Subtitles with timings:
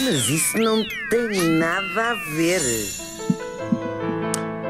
[0.00, 2.60] Mas isso não tem nada a ver.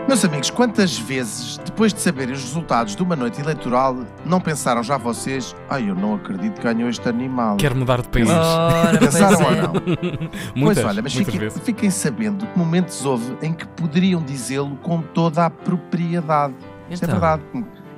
[0.06, 4.83] Meus amigos, quantas vezes, depois de saberem os resultados de uma noite eleitoral, não pensaram
[4.83, 7.57] já vocês, ai, eu não acredito que ganhou este animal?
[7.57, 8.29] Quero mudar de país.
[8.29, 9.62] Ora, pois Pensaram ou é.
[9.62, 9.73] não?
[10.54, 11.61] muitas, pois olha, mas fiquem, vezes.
[11.64, 16.54] fiquem sabendo que momentos houve em que poderiam dizê-lo com toda a propriedade.
[16.91, 17.18] Isto é Então.
[17.20, 17.43] verdade,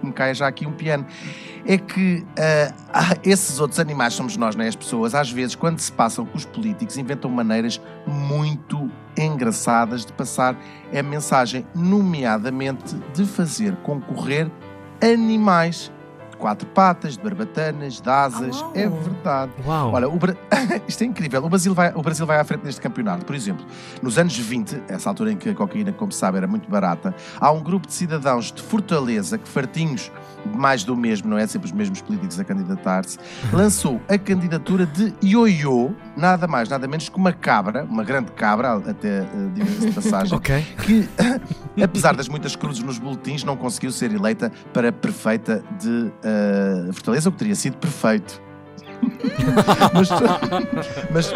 [0.06, 1.04] que me- cai já aqui um piano.
[1.66, 2.24] É que
[2.92, 4.68] ah, esses outros animais somos nós, não é?
[4.68, 10.12] As pessoas, às vezes, quando se passam com os políticos, inventam maneiras muito engraçadas de
[10.12, 10.56] passar
[10.96, 14.50] a mensagem, nomeadamente de fazer concorrer
[15.02, 15.90] animais
[16.36, 18.60] de quatro patas, de barbatanas, de asas.
[18.60, 18.72] Uau.
[18.74, 19.52] É verdade.
[19.66, 19.92] Uau.
[19.92, 20.36] Olha, o Bra-
[20.86, 21.42] isto é incrível.
[21.44, 23.24] O Brasil, vai, o Brasil vai à frente neste campeonato.
[23.24, 23.64] Por exemplo,
[24.02, 27.14] nos anos 20, essa altura em que a cocaína, como se sabe, era muito barata,
[27.40, 30.10] há um grupo de cidadãos de Fortaleza que, fartinhos
[30.44, 31.46] de mais do mesmo, não é?
[31.46, 33.18] Sempre os mesmos políticos a candidatar-se,
[33.52, 38.74] lançou a candidatura de Ioiô, nada mais, nada menos que uma cabra, uma grande cabra,
[38.76, 40.64] até eh, diga-se de passagem, ok.
[40.84, 41.08] que,
[41.82, 47.28] apesar das muitas cruzes nos boletins, não conseguiu ser eleita para prefeita de eh, Fortaleza,
[47.28, 48.40] o que teria sido perfeito.
[49.92, 50.08] mas,
[51.10, 51.26] mas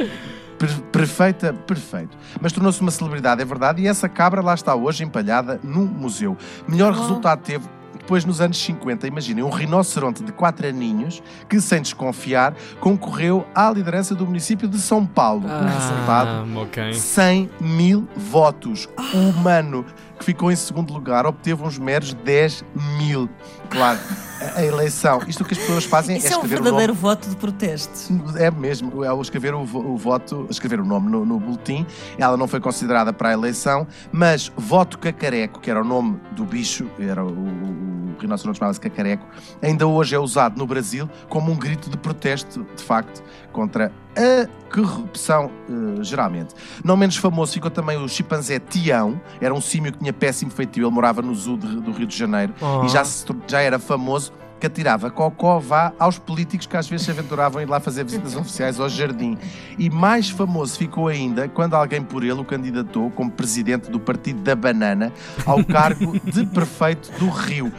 [0.58, 2.16] per- perfeita, perfeito.
[2.40, 6.36] Mas tornou-se uma celebridade, é verdade, e essa cabra lá está hoje empalhada num museu.
[6.66, 7.02] Melhor Uau.
[7.02, 7.64] resultado teve.
[8.10, 13.70] Depois, nos anos 50, imaginem, um rinoceronte de quatro aninhos que, sem desconfiar, concorreu à
[13.70, 15.42] liderança do município de São Paulo.
[15.46, 16.92] Resultado Ah, ok.
[16.92, 18.88] 100 mil votos.
[19.14, 19.86] O humano
[20.20, 22.62] que ficou em segundo lugar obteve uns meros 10
[22.98, 23.28] mil.
[23.70, 23.98] Claro,
[24.40, 25.20] a- a eleição.
[25.26, 27.00] Isto que as pessoas fazem Isso é é um escrever verdadeiro nome.
[27.02, 28.12] voto de protesto.
[28.36, 31.86] É mesmo, ao escrever o, o voto, escrever o nome no, no boletim,
[32.18, 36.44] ela não foi considerada para a eleição, mas voto cacareco, que era o nome do
[36.44, 39.24] bicho, era o, o, o rinoceronte chamava-se cacareco,
[39.62, 44.48] ainda hoje é usado no Brasil como um grito de protesto, de facto, contra a
[44.74, 46.54] corrupção, eh, geralmente.
[46.84, 50.86] Não menos famoso ficou também o chimpanzé Tião, era um símio que tinha péssimo feitio,
[50.86, 52.84] ele morava no zoo de- do Rio de Janeiro Oh.
[52.84, 57.06] e já, se já era famoso que atirava cocó vá aos políticos que às vezes
[57.06, 59.38] se aventuravam a ir lá fazer visitas oficiais ao jardim.
[59.78, 64.42] E mais famoso ficou ainda quando alguém por ele o candidatou como presidente do Partido
[64.42, 65.12] da Banana
[65.46, 67.72] ao cargo de prefeito do Rio.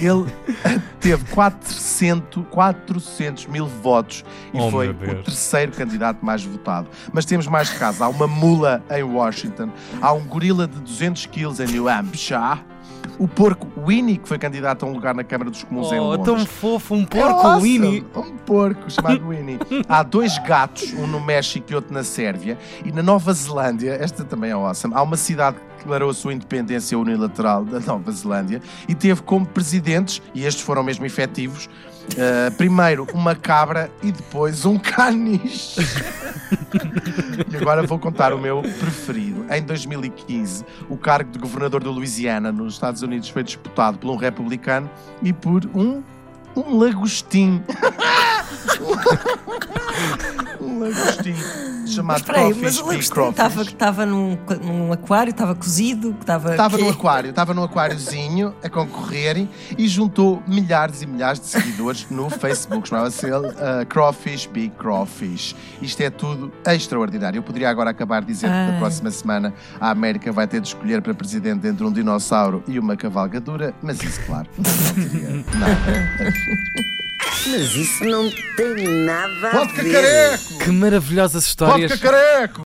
[0.00, 0.24] Ele
[0.98, 6.88] teve 400, 400 mil votos e Oh, foi o terceiro candidato mais votado.
[7.12, 8.00] Mas temos mais casos.
[8.00, 9.70] Há uma mula em Washington,
[10.00, 12.60] há um gorila de 200 quilos em New Hampshire,
[13.18, 16.04] o porco Winnie, que foi candidato a um lugar na Câmara dos Comuns em Oh,
[16.16, 16.24] Londres.
[16.24, 17.62] tão fofo, um É porco, awesome.
[17.62, 18.06] Winnie.
[18.16, 19.58] Um porco chamado Winnie.
[19.88, 22.58] Há dois gatos, um no México e outro na Sérvia.
[22.84, 26.98] E na Nova Zelândia, esta também é awesome, há uma cidade declarou a sua independência
[26.98, 31.68] unilateral da Nova Zelândia e teve como presidentes, e estes foram mesmo efetivos,
[32.16, 35.80] eh, primeiro uma cabra e depois um caniche.
[37.50, 39.46] E agora vou contar o meu preferido.
[39.50, 44.16] Em 2015, o cargo de governador da Louisiana, nos Estados Unidos, foi disputado por um
[44.16, 44.90] republicano
[45.22, 46.02] e por um,
[46.54, 47.62] um lagostim.
[50.82, 51.34] lagostim
[51.86, 56.16] chamado Espera aí, mas Crawfish o Big lagostim estava estava num, num aquário, estava cozido,
[56.20, 56.52] estava.
[56.52, 56.90] Estava no quê?
[56.90, 62.88] aquário, estava no aquáriozinho a concorrerem e juntou milhares e milhares de seguidores no Facebook.
[62.88, 65.54] Chamava-se ele uh, Crawfish Big Crawfish.
[65.80, 67.38] Isto é tudo extraordinário.
[67.38, 71.02] Eu poderia agora acabar dizendo que na próxima semana a América vai ter de escolher
[71.02, 75.74] para presidente entre um dinossauro e uma cavalgadura, mas isso, claro, não teria nada a
[75.74, 77.11] ver.
[77.46, 79.92] Mas isso não tem nada a Vodka ver.
[79.92, 80.58] careco!
[80.58, 81.90] Que maravilhosas histórias.
[81.90, 82.60] Vodka careco!